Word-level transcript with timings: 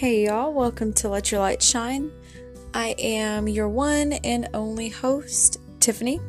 Hey 0.00 0.24
y'all, 0.24 0.54
welcome 0.54 0.94
to 0.94 1.10
Let 1.10 1.30
Your 1.30 1.42
Light 1.42 1.60
Shine. 1.60 2.10
I 2.72 2.94
am 2.98 3.46
your 3.46 3.68
one 3.68 4.14
and 4.14 4.48
only 4.54 4.88
host, 4.88 5.60
Tiffany. 5.78 6.22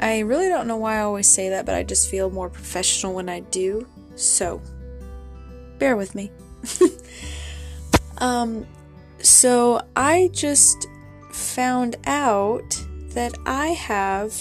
I 0.00 0.18
really 0.18 0.48
don't 0.48 0.66
know 0.66 0.78
why 0.78 0.96
I 0.96 1.02
always 1.02 1.28
say 1.28 1.50
that, 1.50 1.66
but 1.66 1.76
I 1.76 1.84
just 1.84 2.10
feel 2.10 2.30
more 2.30 2.50
professional 2.50 3.14
when 3.14 3.28
I 3.28 3.38
do. 3.38 3.86
So, 4.16 4.60
bear 5.78 5.96
with 5.96 6.16
me. 6.16 6.32
um 8.18 8.66
so 9.20 9.80
I 9.94 10.30
just 10.32 10.88
found 11.30 11.94
out 12.06 12.84
that 13.10 13.38
I 13.46 13.68
have 13.68 14.34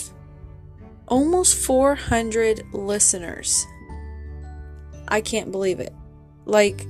almost 1.08 1.56
400 1.56 2.64
listeners. 2.74 3.68
I 5.08 5.22
can't 5.22 5.52
believe 5.52 5.80
it. 5.80 5.94
Like 6.48 6.88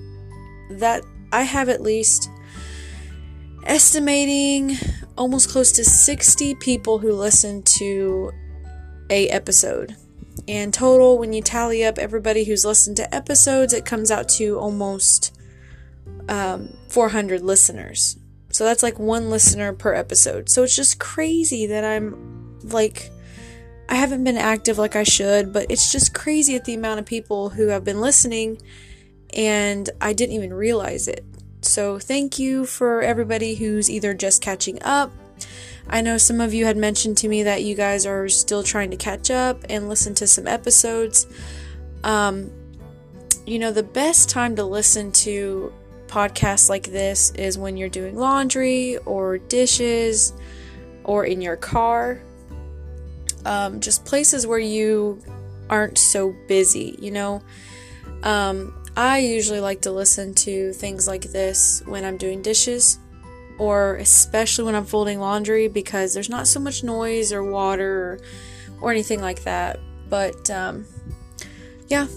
that 0.69 1.03
I 1.33 1.41
have 1.41 1.67
at 1.67 1.81
least 1.81 2.29
estimating 3.65 4.77
almost 5.17 5.49
close 5.49 5.71
to 5.73 5.83
60 5.83 6.55
people 6.55 6.99
who 6.99 7.11
listen 7.11 7.63
to 7.63 8.31
a 9.09 9.27
episode. 9.29 9.95
And 10.47 10.73
total 10.73 11.17
when 11.17 11.33
you 11.33 11.41
tally 11.41 11.83
up 11.83 11.97
everybody 11.97 12.43
who's 12.43 12.63
listened 12.63 12.97
to 12.97 13.15
episodes, 13.15 13.73
it 13.73 13.83
comes 13.83 14.11
out 14.11 14.29
to 14.29 14.59
almost 14.59 15.35
um, 16.29 16.77
400 16.89 17.41
listeners. 17.41 18.17
So 18.49 18.63
that's 18.63 18.83
like 18.83 18.99
one 18.99 19.31
listener 19.31 19.73
per 19.73 19.95
episode. 19.95 20.49
So 20.49 20.61
it's 20.61 20.75
just 20.75 20.99
crazy 20.99 21.65
that 21.67 21.83
I'm 21.83 22.59
like 22.63 23.09
I 23.89 23.95
haven't 23.95 24.23
been 24.23 24.37
active 24.37 24.77
like 24.77 24.95
I 24.95 25.03
should, 25.03 25.51
but 25.51 25.65
it's 25.69 25.91
just 25.91 26.13
crazy 26.13 26.55
at 26.55 26.65
the 26.65 26.73
amount 26.73 26.99
of 26.99 27.05
people 27.05 27.49
who 27.49 27.67
have 27.67 27.83
been 27.83 28.01
listening 28.01 28.61
and 29.33 29.89
I 30.01 30.13
didn't 30.13 30.35
even 30.35 30.53
realize 30.53 31.07
it. 31.07 31.23
So, 31.61 31.99
thank 31.99 32.39
you 32.39 32.65
for 32.65 33.01
everybody 33.01 33.55
who's 33.55 33.89
either 33.89 34.13
just 34.13 34.41
catching 34.41 34.81
up. 34.83 35.11
I 35.87 36.01
know 36.01 36.17
some 36.17 36.41
of 36.41 36.53
you 36.53 36.65
had 36.65 36.77
mentioned 36.77 37.17
to 37.19 37.27
me 37.27 37.43
that 37.43 37.63
you 37.63 37.75
guys 37.75 38.05
are 38.05 38.29
still 38.29 38.63
trying 38.63 38.91
to 38.91 38.97
catch 38.97 39.29
up 39.29 39.63
and 39.69 39.89
listen 39.89 40.13
to 40.15 40.27
some 40.27 40.47
episodes. 40.47 41.27
Um, 42.03 42.51
you 43.45 43.59
know, 43.59 43.71
the 43.71 43.83
best 43.83 44.29
time 44.29 44.55
to 44.55 44.63
listen 44.63 45.11
to 45.11 45.73
podcasts 46.07 46.69
like 46.69 46.87
this 46.87 47.31
is 47.31 47.57
when 47.57 47.75
you're 47.75 47.89
doing 47.89 48.15
laundry 48.15 48.97
or 48.99 49.37
dishes 49.37 50.33
or 51.03 51.25
in 51.25 51.41
your 51.41 51.57
car. 51.57 52.21
Um, 53.45 53.81
just 53.81 54.05
places 54.05 54.47
where 54.47 54.59
you 54.59 55.21
aren't 55.69 55.97
so 55.97 56.35
busy, 56.47 56.95
you 56.99 57.11
know. 57.11 57.41
Um, 58.21 58.73
I 58.95 59.19
usually 59.19 59.59
like 59.59 59.81
to 59.81 59.91
listen 59.91 60.35
to 60.35 60.71
things 60.73 61.07
like 61.07 61.23
this 61.23 61.81
when 61.85 62.05
I'm 62.05 62.17
doing 62.17 62.41
dishes 62.41 62.99
or 63.57 63.95
especially 63.95 64.65
when 64.65 64.75
I'm 64.75 64.85
folding 64.85 65.19
laundry 65.19 65.67
because 65.67 66.13
there's 66.13 66.29
not 66.29 66.47
so 66.47 66.59
much 66.59 66.83
noise 66.83 67.31
or 67.31 67.43
water 67.43 67.91
or, 67.91 68.19
or 68.81 68.91
anything 68.91 69.21
like 69.21 69.43
that. 69.43 69.79
But 70.09 70.49
um, 70.49 70.85
yeah, 71.87 72.07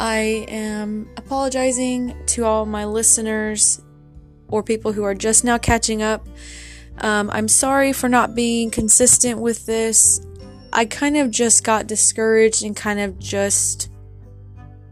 I 0.00 0.46
am 0.48 1.10
apologizing 1.16 2.16
to 2.26 2.44
all 2.44 2.66
my 2.66 2.84
listeners 2.84 3.82
or 4.48 4.62
people 4.62 4.92
who 4.92 5.04
are 5.04 5.14
just 5.14 5.44
now 5.44 5.58
catching 5.58 6.02
up. 6.02 6.26
Um, 6.98 7.30
I'm 7.30 7.48
sorry 7.48 7.92
for 7.92 8.08
not 8.08 8.34
being 8.34 8.70
consistent 8.70 9.38
with 9.38 9.66
this. 9.66 10.20
I 10.72 10.84
kind 10.86 11.16
of 11.16 11.30
just 11.30 11.64
got 11.64 11.86
discouraged 11.86 12.64
and 12.64 12.74
kind 12.74 13.00
of 13.00 13.18
just 13.18 13.90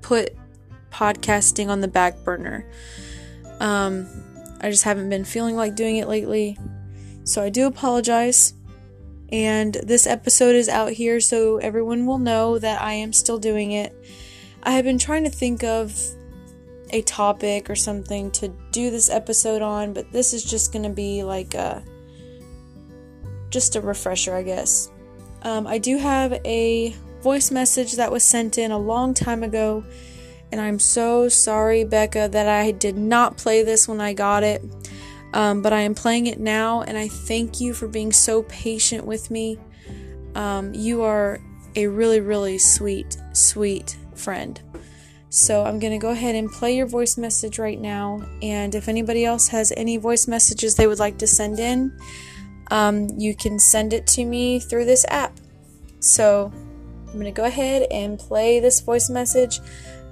put 0.02 0.34
podcasting 0.91 1.69
on 1.69 1.80
the 1.80 1.88
back 1.88 2.24
burner. 2.24 2.66
Um, 3.60 4.06
I 4.60 4.70
just 4.70 4.84
haven't 4.84 5.08
been 5.08 5.24
feeling 5.24 5.56
like 5.56 5.74
doing 5.74 5.96
it 5.96 6.08
lately. 6.08 6.58
So 7.24 7.42
I 7.42 7.48
do 7.51 7.67
apologize. 7.67 8.55
And 9.33 9.74
this 9.74 10.06
episode 10.06 10.56
is 10.56 10.68
out 10.68 10.92
here 10.92 11.20
so 11.20 11.58
everyone 11.58 12.05
will 12.05 12.18
know 12.18 12.58
that 12.58 12.83
I 12.83 12.95
am 12.95 13.12
still 13.12 13.39
doing 13.39 13.73
it. 13.73 13.95
I 14.62 14.73
have 14.73 14.84
been 14.84 14.98
trying 14.98 15.24
to 15.24 15.30
think 15.30 15.62
of 15.62 15.96
a 16.90 17.02
topic 17.02 17.70
or 17.70 17.77
something 17.77 18.30
to 18.33 18.48
do 18.72 18.90
this 18.90 19.08
episode 19.08 19.62
on, 19.62 19.92
but 19.92 20.11
this 20.12 20.33
is 20.33 20.45
just 20.45 20.72
going 20.72 20.83
to 20.83 20.90
be 20.90 21.22
like 21.22 21.55
a 21.55 21.84
just 23.51 23.77
a 23.77 23.80
refresher, 23.80 24.34
I 24.34 24.42
guess. 24.42 24.90
Um, 25.42 25.67
I 25.67 25.78
do 25.78 25.96
have 25.98 26.33
a 26.45 26.95
voice 27.22 27.51
message 27.51 27.96
that 27.96 28.11
was 28.11 28.24
sent 28.24 28.58
in 28.58 28.70
a 28.70 28.78
long 28.78 29.14
time 29.14 29.42
ago 29.42 29.84
and 30.52 30.61
I'm 30.61 30.78
so 30.78 31.28
sorry, 31.28 31.84
Becca, 31.84 32.28
that 32.33 32.48
I 32.48 32.70
did 32.70 32.96
not 32.96 33.36
play 33.36 33.62
this 33.62 33.86
when 33.88 34.00
I 34.00 34.12
got 34.12 34.42
it. 34.42 34.62
Um, 35.33 35.62
but 35.62 35.72
I 35.72 35.83
am 35.83 35.94
playing 35.94 36.27
it 36.27 36.40
now, 36.40 36.83
and 36.83 36.98
I 36.98 37.06
thank 37.06 37.61
you 37.61 37.72
for 37.72 37.86
being 37.86 38.11
so 38.11 38.42
patient 38.42 39.06
with 39.06 39.30
me. 39.30 39.58
Um, 40.34 40.74
you 40.74 41.02
are 41.02 41.40
a 41.77 41.86
really, 41.86 42.20
really 42.20 42.58
sweet, 42.58 43.16
sweet 43.33 43.96
friend. 44.14 44.60
So 45.28 45.64
I'm 45.64 45.78
going 45.78 45.92
to 45.92 45.98
go 45.98 46.10
ahead 46.10 46.34
and 46.34 46.50
play 46.50 46.77
your 46.77 46.86
voice 46.86 47.16
message 47.16 47.60
right 47.60 47.80
now. 47.80 48.27
And 48.42 48.74
if 48.74 48.89
anybody 48.89 49.24
else 49.24 49.46
has 49.48 49.72
any 49.77 49.96
voice 49.96 50.27
messages 50.27 50.74
they 50.74 50.89
would 50.89 50.98
like 50.98 51.18
to 51.18 51.27
send 51.28 51.60
in, 51.60 51.96
um, 52.72 53.08
you 53.16 53.36
can 53.36 53.60
send 53.60 53.92
it 53.92 54.08
to 54.08 54.24
me 54.24 54.58
through 54.58 54.86
this 54.86 55.06
app. 55.08 55.39
So 56.00 56.52
I'm 57.06 57.12
going 57.12 57.24
to 57.27 57.30
go 57.30 57.44
ahead 57.44 57.86
and 57.92 58.18
play 58.18 58.58
this 58.58 58.80
voice 58.80 59.08
message 59.08 59.60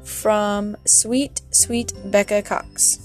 from 0.05 0.77
Sweet, 0.85 1.43
Sweet 1.51 1.93
Becca 2.05 2.43
Cox. 2.43 2.99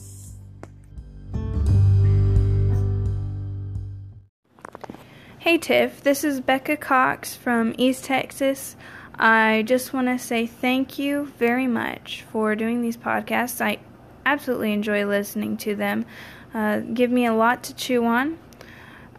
Hey 5.39 5.57
Tiff, 5.57 6.01
this 6.01 6.23
is 6.23 6.39
Becca 6.39 6.77
Cox 6.77 7.35
from 7.35 7.75
East 7.77 8.05
Texas. 8.05 8.77
I 9.15 9.63
just 9.67 9.93
want 9.93 10.07
to 10.07 10.17
say 10.17 10.47
thank 10.47 10.97
you 10.97 11.25
very 11.37 11.67
much 11.67 12.23
for 12.31 12.55
doing 12.55 12.81
these 12.81 12.95
podcasts. 12.95 13.59
I 13.59 13.79
absolutely 14.25 14.71
enjoy 14.71 15.05
listening 15.05 15.57
to 15.57 15.75
them. 15.75 16.05
Uh, 16.53 16.79
give 16.79 17.11
me 17.11 17.25
a 17.25 17.33
lot 17.33 17.63
to 17.63 17.75
chew 17.75 18.05
on. 18.05 18.37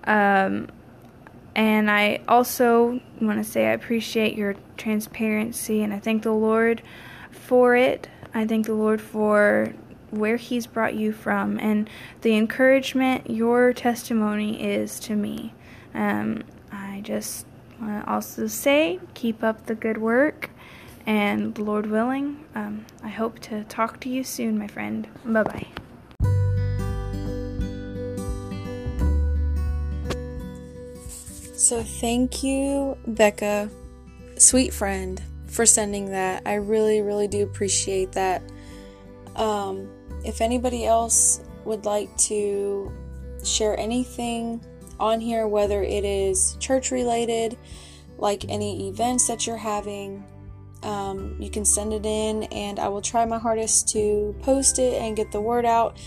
Um, 0.04 0.68
and 1.54 1.90
I 1.90 2.20
also 2.26 3.00
want 3.20 3.44
to 3.44 3.44
say 3.44 3.66
I 3.66 3.72
appreciate 3.72 4.36
your 4.36 4.56
transparency 4.76 5.82
and 5.82 5.92
I 5.92 5.98
thank 5.98 6.22
the 6.22 6.32
Lord 6.32 6.82
for 7.44 7.76
it. 7.76 8.08
I 8.32 8.46
thank 8.46 8.66
the 8.66 8.74
Lord 8.74 9.00
for 9.00 9.72
where 10.10 10.36
He's 10.36 10.66
brought 10.66 10.94
you 10.94 11.12
from 11.12 11.58
and 11.58 11.88
the 12.22 12.36
encouragement 12.36 13.30
your 13.30 13.72
testimony 13.72 14.62
is 14.62 14.98
to 15.00 15.14
me. 15.14 15.52
Um, 15.92 16.44
I 16.72 17.00
just 17.02 17.46
want 17.80 18.04
to 18.04 18.10
also 18.10 18.46
say 18.46 19.00
keep 19.14 19.42
up 19.42 19.66
the 19.66 19.74
good 19.74 19.98
work, 19.98 20.50
and 21.06 21.56
Lord 21.58 21.86
willing, 21.86 22.44
um, 22.54 22.86
I 23.02 23.08
hope 23.08 23.38
to 23.40 23.64
talk 23.64 24.00
to 24.00 24.08
you 24.08 24.24
soon, 24.24 24.58
my 24.58 24.66
friend. 24.66 25.06
Bye 25.24 25.42
bye. 25.42 25.66
So, 31.56 31.82
thank 31.82 32.42
you, 32.42 32.98
Becca, 33.06 33.70
sweet 34.36 34.74
friend 34.74 35.22
for 35.54 35.64
sending 35.64 36.10
that. 36.10 36.42
I 36.44 36.54
really, 36.54 37.00
really 37.00 37.28
do 37.28 37.44
appreciate 37.44 38.10
that. 38.12 38.42
Um, 39.36 39.88
if 40.24 40.40
anybody 40.40 40.84
else 40.84 41.40
would 41.64 41.84
like 41.84 42.14
to 42.18 42.92
share 43.44 43.78
anything 43.78 44.64
on 44.98 45.20
here, 45.20 45.46
whether 45.46 45.82
it 45.82 46.04
is 46.04 46.56
church 46.58 46.90
related, 46.90 47.56
like 48.18 48.44
any 48.48 48.88
events 48.88 49.28
that 49.28 49.46
you're 49.46 49.56
having, 49.56 50.24
um, 50.82 51.36
you 51.40 51.50
can 51.50 51.64
send 51.64 51.92
it 51.92 52.04
in, 52.04 52.42
and 52.44 52.80
I 52.80 52.88
will 52.88 53.00
try 53.00 53.24
my 53.24 53.38
hardest 53.38 53.88
to 53.90 54.34
post 54.42 54.80
it 54.80 55.00
and 55.00 55.16
get 55.16 55.30
the 55.30 55.40
word 55.40 55.64
out 55.64 55.98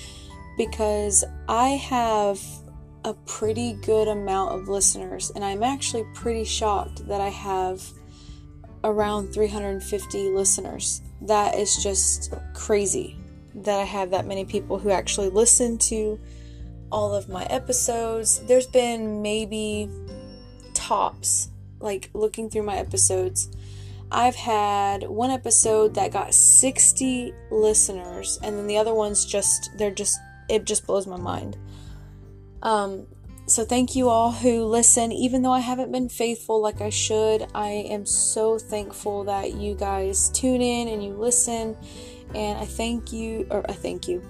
because 0.57 1.23
I 1.47 1.69
have 1.69 2.41
a 3.05 3.13
pretty 3.13 3.73
good 3.81 4.09
amount 4.09 4.59
of 4.59 4.67
listeners, 4.67 5.31
and 5.35 5.43
I'm 5.43 5.63
actually 5.63 6.05
pretty 6.13 6.43
shocked 6.43 7.07
that 7.07 7.21
I 7.21 7.29
have 7.29 7.81
around 8.87 9.33
350 9.33 10.29
listeners. 10.29 11.01
That 11.21 11.55
is 11.55 11.83
just 11.83 12.33
crazy 12.53 13.17
that 13.53 13.79
I 13.79 13.83
have 13.83 14.11
that 14.11 14.25
many 14.25 14.45
people 14.45 14.79
who 14.79 14.89
actually 14.89 15.29
listen 15.29 15.77
to 15.79 16.19
all 16.91 17.13
of 17.13 17.27
my 17.27 17.43
episodes. 17.45 18.39
There's 18.47 18.67
been 18.67 19.21
maybe 19.21 19.89
tops, 20.73 21.49
like 21.79 22.09
looking 22.13 22.49
through 22.49 22.63
my 22.63 22.77
episodes. 22.77 23.49
I've 24.09 24.35
had 24.35 25.03
one 25.03 25.31
episode 25.31 25.95
that 25.95 26.13
got 26.13 26.33
60 26.33 27.33
listeners, 27.51 28.39
and 28.41 28.57
then 28.57 28.67
the 28.67 28.77
other 28.77 28.93
ones 28.93 29.25
just, 29.25 29.71
they're 29.77 29.91
just, 29.91 30.17
it 30.47 30.63
just 30.63 30.87
blows 30.87 31.05
my 31.05 31.17
mind. 31.17 31.57
Um, 32.61 33.05
so, 33.47 33.65
thank 33.65 33.95
you 33.95 34.09
all 34.09 34.31
who 34.31 34.65
listen. 34.65 35.11
Even 35.11 35.41
though 35.41 35.53
I 35.53 35.59
haven't 35.59 35.91
been 35.91 36.09
faithful 36.09 36.61
like 36.61 36.81
I 36.81 36.89
should, 36.89 37.47
I 37.55 37.69
am 37.89 38.05
so 38.05 38.59
thankful 38.59 39.23
that 39.23 39.53
you 39.53 39.73
guys 39.75 40.29
tune 40.29 40.61
in 40.61 40.87
and 40.89 41.03
you 41.03 41.13
listen. 41.13 41.77
And 42.35 42.57
I 42.59 42.65
thank 42.65 43.13
you, 43.13 43.47
or 43.49 43.69
I 43.69 43.73
thank 43.73 44.07
you. 44.07 44.21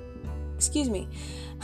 excuse 0.56 0.90
me. 0.90 1.08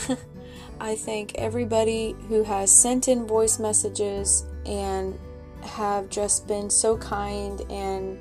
I 0.81 0.96
thank 0.96 1.34
everybody 1.37 2.16
who 2.28 2.43
has 2.43 2.70
sent 2.70 3.08
in 3.08 3.26
voice 3.26 3.58
messages 3.58 4.46
and 4.66 5.19
have 5.62 6.08
just 6.08 6.46
been 6.46 6.70
so 6.70 6.96
kind 6.96 7.60
and 7.70 8.19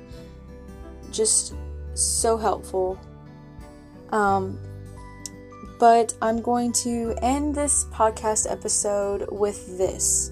just 1.10 1.54
so 1.94 2.36
helpful. 2.36 2.98
Um, 4.10 4.58
but 5.82 6.14
I'm 6.22 6.40
going 6.40 6.70
to 6.84 7.12
end 7.22 7.56
this 7.56 7.86
podcast 7.86 8.48
episode 8.48 9.26
with 9.32 9.78
this. 9.78 10.30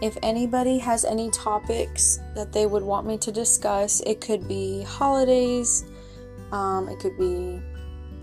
If 0.00 0.16
anybody 0.22 0.78
has 0.78 1.04
any 1.04 1.28
topics 1.30 2.20
that 2.36 2.52
they 2.52 2.66
would 2.66 2.84
want 2.84 3.04
me 3.04 3.18
to 3.18 3.32
discuss, 3.32 4.00
it 4.02 4.20
could 4.20 4.46
be 4.46 4.84
holidays, 4.84 5.84
um, 6.52 6.88
it 6.88 7.00
could 7.00 7.18
be 7.18 7.60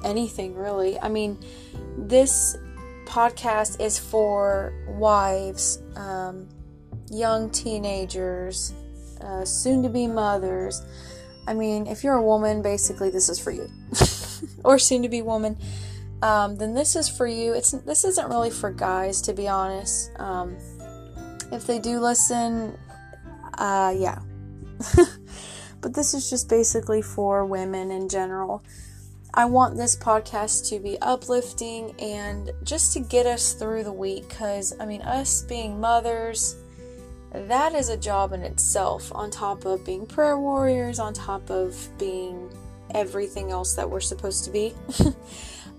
anything 0.06 0.56
really. 0.56 0.98
I 1.01 1.10
mean, 1.10 1.38
this 1.98 2.56
podcast 3.04 3.81
is 3.81 4.00
for 4.00 4.74
wives, 4.88 5.83
um, 5.98 6.48
young 7.12 7.50
teenagers, 7.50 8.74
uh, 9.19 9.44
soon 9.44 9.83
to 9.83 9.89
be 9.89 10.07
mothers. 10.07 10.81
I 11.45 11.56
mean, 11.56 11.88
if 11.88 12.06
you're 12.06 12.15
a 12.15 12.24
woman, 12.24 12.62
basically 12.62 13.10
this 13.10 13.27
is 13.27 13.38
for 13.38 13.51
you, 13.51 13.69
or 14.63 14.80
soon 14.80 15.01
to 15.01 15.10
be 15.10 15.21
woman. 15.21 15.57
Um, 16.24 16.56
then 16.56 16.74
this 16.74 16.96
is 16.96 17.10
for 17.10 17.28
you. 17.28 17.52
It's 17.52 17.72
this 17.72 18.06
isn't 18.06 18.30
really 18.30 18.50
for 18.50 18.72
guys, 18.72 19.22
to 19.24 19.34
be 19.34 19.50
honest. 19.50 20.10
Um, 20.20 20.56
if 21.52 21.68
they 21.68 21.80
do 21.80 22.00
listen, 22.00 22.78
uh, 23.58 23.94
yeah. 23.96 24.20
but 25.81 25.94
this 25.94 26.14
is 26.14 26.30
just 26.30 26.48
basically 26.48 27.02
for 27.02 27.46
women 27.46 27.92
in 27.92 28.08
general. 28.08 28.64
I 29.34 29.46
want 29.46 29.75
this 29.75 29.98
podcast 29.98 30.70
to 30.70 30.80
be 30.80 30.98
uplifting 31.02 31.94
and 32.00 32.52
just 32.64 32.94
to 32.94 33.02
get 33.02 33.25
us 33.25 33.52
through 33.52 33.84
the 33.84 33.92
week 33.92 34.30
because, 34.30 34.74
I 34.80 34.86
mean, 34.86 35.02
us 35.02 35.42
being 35.42 35.78
mothers, 35.78 36.56
that 37.34 37.74
is 37.74 37.90
a 37.90 37.98
job 37.98 38.31
in 38.31 38.44
itself, 38.44 39.12
on 39.14 39.30
top 39.30 39.66
of 39.66 39.86
being 39.86 40.06
prayer 40.06 40.38
warriors, 40.38 41.00
on 41.00 41.14
top 41.14 41.50
of 41.50 41.75
being 41.98 42.50
everything 42.92 43.52
else 43.52 43.74
that 43.75 43.90
we're 43.90 44.00
supposed 44.00 44.46
to 44.46 44.52
be. 44.52 44.74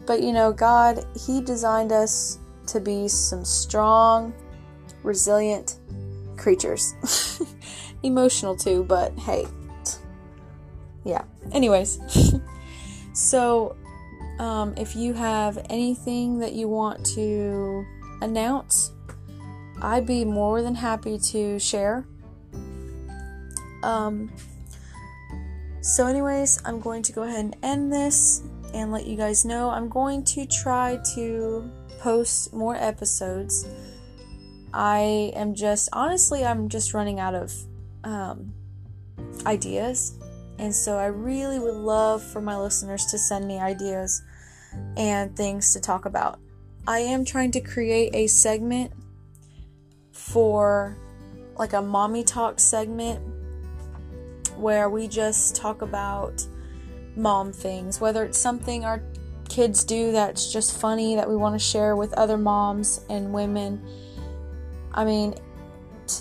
but 0.06 0.22
you 0.22 0.32
know, 0.32 0.52
God, 0.52 1.04
He 1.26 1.40
designed 1.40 1.92
us 1.92 2.38
to 2.68 2.80
be 2.80 3.08
some 3.08 3.44
strong, 3.44 4.32
resilient 5.02 5.78
creatures. 6.36 6.94
Emotional 8.02 8.56
too, 8.56 8.84
but 8.84 9.16
hey. 9.18 9.46
Yeah. 11.04 11.24
Anyways. 11.52 12.00
so, 13.12 13.76
um, 14.38 14.74
if 14.76 14.96
you 14.96 15.12
have 15.12 15.64
anything 15.70 16.38
that 16.40 16.54
you 16.54 16.68
want 16.68 17.04
to 17.14 17.84
announce, 18.20 18.92
I'd 19.80 20.06
be 20.06 20.24
more 20.24 20.62
than 20.62 20.74
happy 20.74 21.18
to 21.18 21.58
share. 21.58 22.06
Um, 23.82 24.32
so, 25.84 26.06
anyways, 26.06 26.62
I'm 26.64 26.81
going 26.81 27.02
to 27.02 27.12
go 27.12 27.25
ahead 27.25 27.44
and 27.44 27.56
end 27.62 27.92
this 27.92 28.42
and 28.72 28.90
let 28.90 29.04
you 29.06 29.19
guys 29.19 29.44
know 29.44 29.69
I'm 29.69 29.90
going 29.90 30.25
to 30.25 30.46
try 30.46 30.98
to 31.14 31.70
post 31.98 32.54
more 32.54 32.75
episodes. 32.75 33.66
I 34.72 35.31
am 35.36 35.54
just, 35.54 35.90
honestly, 35.92 36.42
I'm 36.42 36.70
just 36.70 36.94
running 36.94 37.20
out 37.20 37.34
of 37.34 37.52
um, 38.02 38.54
ideas. 39.44 40.19
And 40.58 40.75
so 40.75 40.96
I 40.96 41.04
really 41.04 41.58
would 41.58 41.75
love 41.75 42.22
for 42.22 42.40
my 42.40 42.58
listeners 42.58 43.04
to 43.10 43.19
send 43.19 43.46
me 43.46 43.58
ideas 43.58 44.22
and 44.96 45.36
things 45.36 45.75
to 45.75 45.81
talk 45.81 46.06
about. 46.06 46.40
I 46.86 47.00
am 47.00 47.26
trying 47.26 47.50
to 47.50 47.60
create 47.60 48.14
a 48.14 48.26
segment 48.26 48.90
for 50.12 50.96
like 51.58 51.75
a 51.75 51.82
mommy 51.82 52.25
talk 52.25 52.58
segment 52.58 53.20
where 54.64 54.88
we 54.88 55.06
just 55.06 55.55
talk 55.55 55.82
about 55.82 56.43
mom 57.16 57.52
things, 57.52 58.00
whether 58.00 58.25
it's 58.25 58.38
something 58.38 58.82
our 58.82 59.02
kids 59.50 59.84
do 59.84 60.11
that's 60.11 60.50
just 60.50 60.81
funny 60.81 61.16
that 61.16 61.28
we 61.28 61.37
want 61.37 61.55
to 61.55 61.58
share 61.58 61.96
with 61.96 62.14
other 62.14 62.38
moms 62.38 63.05
and 63.11 63.31
women. 63.31 63.87
I 64.90 65.05
mean, 65.05 65.34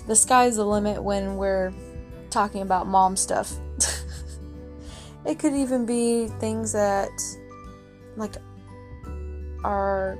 the 0.07 0.15
sky's 0.17 0.57
the 0.57 0.65
limit 0.65 1.01
when 1.01 1.37
we're 1.37 1.73
talking 2.31 2.63
about 2.63 2.85
mom 2.85 3.15
stuff. 3.15 3.53
it 5.25 5.39
could 5.39 5.53
even 5.53 5.85
be 5.85 6.27
things 6.41 6.73
that 6.73 7.11
like 8.17 8.35
are 9.63 10.19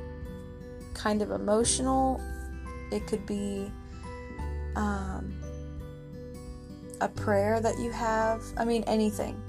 kind 0.93 1.21
of 1.21 1.31
emotional. 1.31 2.21
It 2.89 3.05
could 3.05 3.25
be 3.25 3.69
um, 4.77 5.42
a 7.03 7.09
prayer 7.09 7.59
that 7.59 7.77
you 7.79 7.91
have. 7.91 8.41
I 8.57 8.65
mean, 8.65 8.83
anything. 8.87 9.41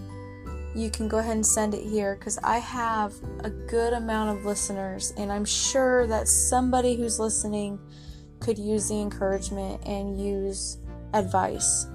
You 0.75 0.91
can 0.91 1.07
go 1.07 1.19
ahead 1.19 1.37
and 1.37 1.47
send 1.47 1.73
it 1.73 1.85
here 1.85 2.17
because 2.17 2.37
I 2.43 2.59
have 2.59 3.15
a 3.45 3.51
good 3.51 3.93
amount 3.93 4.37
of 4.37 4.45
listeners, 4.45 5.15
and 5.17 5.31
I'm 5.31 5.45
sure 5.45 6.07
that 6.09 6.27
somebody 6.27 6.97
who's 6.97 7.21
listening 7.21 7.79
could 8.41 8.59
use 8.59 8.89
the 8.89 9.01
encouragement 9.01 9.81
and 9.87 10.21
use 10.21 10.79
advice 11.13 11.87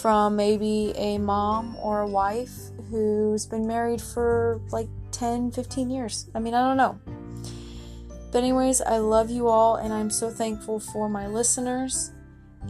from 0.00 0.34
maybe 0.34 0.92
a 0.96 1.18
mom 1.18 1.76
or 1.80 2.00
a 2.00 2.06
wife 2.06 2.52
who's 2.90 3.46
been 3.46 3.66
married 3.66 4.00
for 4.00 4.60
like 4.72 4.88
10, 5.12 5.52
15 5.52 5.88
years. 5.88 6.28
I 6.34 6.40
mean, 6.40 6.52
I 6.52 6.66
don't 6.66 6.76
know. 6.76 6.98
But, 8.32 8.38
anyways, 8.38 8.80
I 8.80 8.98
love 8.98 9.30
you 9.30 9.46
all, 9.46 9.76
and 9.76 9.92
I'm 9.92 10.10
so 10.10 10.28
thankful 10.28 10.80
for 10.80 11.08
my 11.08 11.28
listeners. 11.28 12.10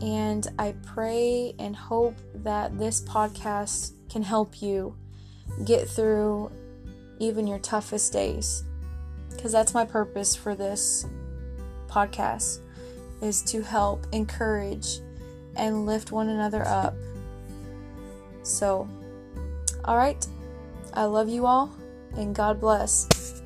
And 0.03 0.47
I 0.59 0.75
pray 0.85 1.55
and 1.59 1.75
hope 1.75 2.17
that 2.35 2.79
this 2.79 3.01
podcast 3.03 3.93
can 4.11 4.23
help 4.23 4.61
you 4.61 4.97
get 5.65 5.89
through 5.89 6.51
even 7.19 7.47
your 7.47 7.59
toughest 7.59 8.13
days. 8.13 8.65
Because 9.31 9.53
that's 9.53 9.75
my 9.75 9.85
purpose 9.85 10.35
for 10.35 10.55
this 10.55 11.07
podcast 11.89 12.59
is 13.23 13.43
to 13.43 13.63
help 13.63 14.07
encourage 14.13 15.01
and 15.57 15.87
lift 15.87 16.13
one 16.13 16.29
another 16.29 16.67
up. 16.67 16.95
So, 18.43 18.89
all 19.85 19.97
right. 19.97 20.27
I 20.93 21.05
love 21.05 21.29
you 21.29 21.47
all 21.47 21.75
and 22.17 22.35
God 22.35 22.61
bless. 22.61 23.43